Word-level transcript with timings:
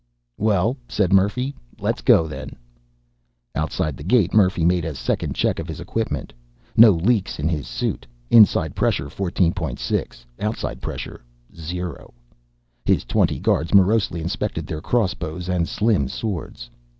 "Well," 0.39 0.77
said 0.89 1.13
Murphy, 1.13 1.53
"let's 1.77 2.01
go 2.01 2.25
then." 2.27 2.55
Outside 3.53 3.97
the 3.97 4.03
gate 4.03 4.33
Murphy 4.33 4.65
made 4.65 4.83
a 4.83 4.95
second 4.95 5.35
check 5.35 5.59
of 5.59 5.67
his 5.67 5.79
equipment. 5.79 6.33
No 6.75 6.89
leaks 6.89 7.37
in 7.37 7.47
his 7.47 7.67
suit. 7.67 8.07
Inside 8.31 8.75
pressure: 8.75 9.09
14.6. 9.09 10.25
Outside 10.39 10.81
pressure: 10.81 11.21
zero. 11.55 12.15
His 12.83 13.05
twenty 13.05 13.37
guards 13.39 13.75
morosely 13.75 14.21
inspected 14.21 14.65
their 14.65 14.81
crossbows 14.81 15.47
and 15.47 15.67
slim 15.69 16.07
swords. 16.07 16.71